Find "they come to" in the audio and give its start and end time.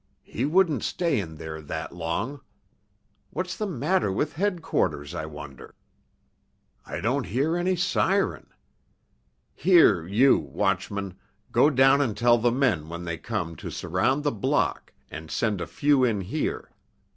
13.05-13.69